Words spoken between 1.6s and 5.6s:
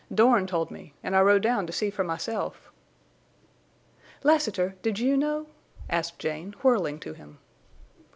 to see for myself." "Lassiter—did you know?"